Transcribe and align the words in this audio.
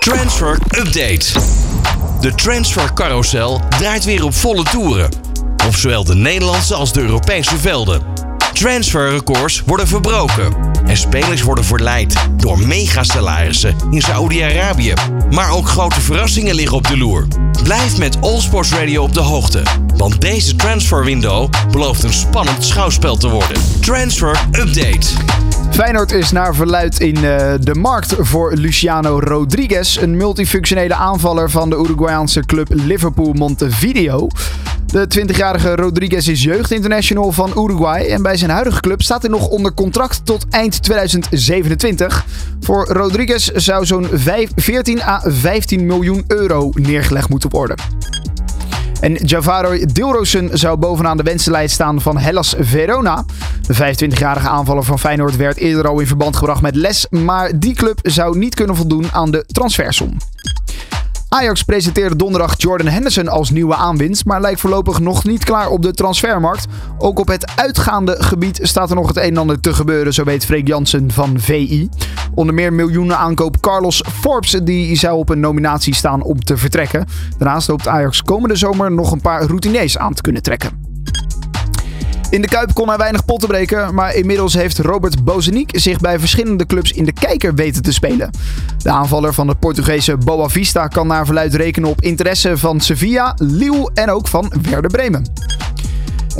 Transfer 0.00 0.58
Update. 0.78 1.26
De 2.20 2.34
transfer 2.34 2.92
carousel 2.94 3.60
draait 3.78 4.04
weer 4.04 4.24
op 4.24 4.34
volle 4.34 4.62
toeren. 4.62 5.08
Op 5.66 5.76
zowel 5.76 6.04
de 6.04 6.14
Nederlandse 6.14 6.74
als 6.74 6.92
de 6.92 7.00
Europese 7.00 7.58
velden. 7.58 8.02
Transferrecords 8.52 9.62
worden 9.66 9.88
verbroken. 9.88 10.54
En 10.86 10.96
spelers 10.96 11.42
worden 11.42 11.64
verleid 11.64 12.14
door 12.36 12.58
megasalarissen 12.58 13.76
in 13.90 14.00
Saoedi-Arabië. 14.00 14.92
Maar 15.30 15.50
ook 15.50 15.68
grote 15.68 16.00
verrassingen 16.00 16.54
liggen 16.54 16.76
op 16.76 16.86
de 16.86 16.96
loer. 16.96 17.26
Blijf 17.62 17.98
met 17.98 18.20
All 18.20 18.40
Sports 18.40 18.72
Radio 18.72 19.02
op 19.02 19.14
de 19.14 19.20
hoogte. 19.20 19.62
Want 19.96 20.20
deze 20.20 20.56
transferwindow 20.56 21.50
belooft 21.70 22.02
een 22.02 22.12
spannend 22.12 22.64
schouwspel 22.64 23.16
te 23.16 23.28
worden. 23.28 23.62
Transfer 23.80 24.40
Update. 24.52 25.06
Feyenoord 25.70 26.12
is 26.12 26.30
naar 26.30 26.54
verluid 26.54 27.00
in 27.00 27.14
uh, 27.14 27.52
de 27.60 27.74
markt 27.74 28.14
voor 28.18 28.52
Luciano 28.52 29.18
Rodriguez, 29.18 29.96
een 29.96 30.16
multifunctionele 30.16 30.94
aanvaller 30.94 31.50
van 31.50 31.70
de 31.70 31.76
Uruguayaanse 31.76 32.40
club 32.40 32.68
Liverpool 32.72 33.32
Montevideo. 33.32 34.28
De 34.86 35.06
20-jarige 35.18 35.74
Rodriguez 35.74 36.28
is 36.28 36.42
jeugdinternational 36.42 37.32
van 37.32 37.50
Uruguay 37.50 38.06
en 38.06 38.22
bij 38.22 38.36
zijn 38.36 38.50
huidige 38.50 38.80
club 38.80 39.02
staat 39.02 39.22
hij 39.22 39.30
nog 39.30 39.48
onder 39.48 39.74
contract 39.74 40.20
tot 40.24 40.46
eind 40.50 40.82
2027. 40.82 42.24
Voor 42.60 42.86
Rodriguez 42.88 43.46
zou 43.46 43.86
zo'n 43.86 44.08
14 44.54 45.02
à 45.02 45.20
15 45.24 45.86
miljoen 45.86 46.24
euro 46.26 46.70
neergelegd 46.74 47.28
moeten 47.28 47.50
worden. 47.50 47.76
En 49.00 49.14
Javaro 49.14 49.78
Dilrosun 49.92 50.50
zou 50.52 50.76
bovenaan 50.76 51.16
de 51.16 51.22
wensenlijst 51.22 51.74
staan 51.74 52.00
van 52.00 52.18
Hellas 52.18 52.54
Verona. 52.58 53.24
De 53.66 53.74
25-jarige 53.74 54.48
aanvaller 54.48 54.84
van 54.84 54.98
Feyenoord 54.98 55.36
werd 55.36 55.56
eerder 55.56 55.88
al 55.88 56.00
in 56.00 56.06
verband 56.06 56.36
gebracht 56.36 56.62
met 56.62 56.74
Les, 56.74 57.06
maar 57.10 57.58
die 57.58 57.74
club 57.74 57.98
zou 58.02 58.38
niet 58.38 58.54
kunnen 58.54 58.76
voldoen 58.76 59.06
aan 59.12 59.30
de 59.30 59.44
transfersom. 59.46 60.16
Ajax 61.28 61.62
presenteerde 61.62 62.16
donderdag 62.16 62.54
Jordan 62.56 62.86
Henderson 62.86 63.28
als 63.28 63.50
nieuwe 63.50 63.74
aanwinst, 63.74 64.24
maar 64.24 64.40
lijkt 64.40 64.60
voorlopig 64.60 65.00
nog 65.00 65.24
niet 65.24 65.44
klaar 65.44 65.68
op 65.68 65.82
de 65.82 65.92
transfermarkt. 65.92 66.66
Ook 66.98 67.18
op 67.18 67.28
het 67.28 67.52
uitgaande 67.56 68.16
gebied 68.18 68.58
staat 68.62 68.90
er 68.90 68.96
nog 68.96 69.06
het 69.06 69.16
een 69.16 69.22
en 69.22 69.36
ander 69.36 69.60
te 69.60 69.74
gebeuren, 69.74 70.14
zo 70.14 70.24
weet 70.24 70.44
Freek 70.44 70.66
Jansen 70.66 71.10
van 71.12 71.40
VI. 71.40 71.88
Onder 72.34 72.54
meer 72.54 72.72
miljoenen 72.72 73.18
aankoop 73.18 73.60
Carlos 73.60 74.04
Forbes, 74.12 74.50
die 74.50 74.96
zou 74.96 75.18
op 75.18 75.28
een 75.28 75.40
nominatie 75.40 75.94
staan 75.94 76.22
om 76.22 76.44
te 76.44 76.56
vertrekken. 76.56 77.06
Daarnaast 77.38 77.66
hoopt 77.66 77.88
Ajax 77.88 78.22
komende 78.22 78.56
zomer 78.56 78.92
nog 78.92 79.12
een 79.12 79.20
paar 79.20 79.42
routiniers 79.42 79.98
aan 79.98 80.14
te 80.14 80.22
kunnen 80.22 80.42
trekken. 80.42 80.88
In 82.30 82.42
de 82.42 82.48
Kuip 82.48 82.74
kon 82.74 82.88
hij 82.88 82.96
weinig 82.96 83.24
potten 83.24 83.48
breken, 83.48 83.94
maar 83.94 84.14
inmiddels 84.14 84.54
heeft 84.54 84.78
Robert 84.78 85.24
Bozeniek 85.24 85.70
zich 85.72 86.00
bij 86.00 86.18
verschillende 86.18 86.66
clubs 86.66 86.92
in 86.92 87.04
de 87.04 87.12
kijker 87.12 87.54
weten 87.54 87.82
te 87.82 87.92
spelen. 87.92 88.30
De 88.78 88.90
aanvaller 88.90 89.34
van 89.34 89.46
de 89.46 89.54
Portugese 89.54 90.16
Boa 90.16 90.48
Vista 90.48 90.86
kan 90.86 91.06
naar 91.06 91.24
verluid 91.24 91.54
rekenen 91.54 91.88
op 91.88 92.00
interesse 92.00 92.58
van 92.58 92.80
Sevilla, 92.80 93.34
Lille 93.36 93.90
en 93.94 94.10
ook 94.10 94.28
van 94.28 94.52
Werder 94.62 94.90
Bremen. 94.90 95.24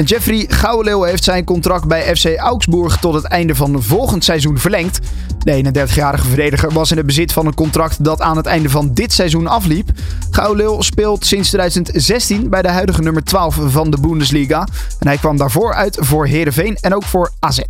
Jeffrey 0.05 0.45
Gouwenleeuw 0.49 1.03
heeft 1.03 1.25
zijn 1.25 1.45
contract 1.45 1.87
bij 1.87 2.17
FC 2.17 2.37
Augsburg 2.37 2.97
tot 2.97 3.15
het 3.15 3.25
einde 3.25 3.55
van 3.55 3.83
volgend 3.83 4.25
seizoen 4.25 4.59
verlengd. 4.59 4.99
De 5.39 5.65
31-jarige 5.65 6.27
verdediger 6.27 6.73
was 6.73 6.91
in 6.91 6.97
het 6.97 7.07
bezit 7.07 7.33
van 7.33 7.47
een 7.47 7.55
contract 7.55 8.05
dat 8.05 8.21
aan 8.21 8.37
het 8.37 8.47
einde 8.47 8.71
van 8.71 8.95
dit 8.95 9.13
seizoen 9.13 9.47
afliep. 9.47 9.91
Gouwenleeuw 10.31 10.81
speelt 10.81 11.27
sinds 11.27 11.49
2016 11.49 12.49
bij 12.49 12.63
de 12.63 12.69
huidige 12.69 13.03
nummer 13.03 13.25
12 13.25 13.59
van 13.67 13.91
de 13.91 14.01
Bundesliga. 14.01 14.69
En 14.99 15.07
hij 15.07 15.17
kwam 15.17 15.37
daarvoor 15.37 15.75
uit 15.75 15.97
voor 16.01 16.27
Heerenveen 16.27 16.77
en 16.81 16.95
ook 16.95 17.05
voor 17.05 17.31
AZ. 17.39 17.61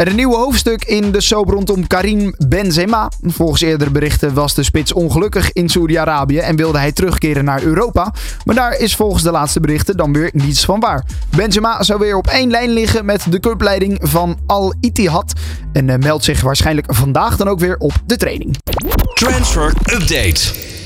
Er 0.00 0.08
een 0.08 0.16
nieuw 0.16 0.34
hoofdstuk 0.34 0.84
in 0.84 1.12
de 1.12 1.20
soap 1.20 1.48
rondom 1.48 1.86
Karim 1.86 2.34
Benzema. 2.48 3.10
Volgens 3.22 3.60
eerdere 3.60 3.90
berichten 3.90 4.34
was 4.34 4.54
de 4.54 4.62
spits 4.62 4.92
ongelukkig 4.92 5.52
in 5.52 5.68
Saudi-Arabië 5.68 6.38
en 6.38 6.56
wilde 6.56 6.78
hij 6.78 6.92
terugkeren 6.92 7.44
naar 7.44 7.62
Europa. 7.62 8.14
Maar 8.44 8.54
daar 8.54 8.78
is 8.78 8.96
volgens 8.96 9.22
de 9.22 9.30
laatste 9.30 9.60
berichten 9.60 9.96
dan 9.96 10.12
weer 10.12 10.30
niets 10.32 10.64
van 10.64 10.80
waar. 10.80 11.04
Benzema 11.36 11.82
zou 11.82 11.98
weer 11.98 12.16
op 12.16 12.26
één 12.26 12.50
lijn 12.50 12.70
liggen 12.70 13.04
met 13.04 13.26
de 13.30 13.40
clubleiding 13.40 13.98
van 14.02 14.38
Al 14.46 14.74
Ittihad. 14.80 15.32
En 15.72 15.90
eh, 15.90 15.98
meldt 15.98 16.24
zich 16.24 16.40
waarschijnlijk 16.40 16.94
vandaag 16.94 17.36
dan 17.36 17.48
ook 17.48 17.58
weer 17.58 17.76
op 17.78 17.92
de 18.06 18.16
training. 18.16 18.56
Transfer 19.14 19.72
Update. 19.92 20.78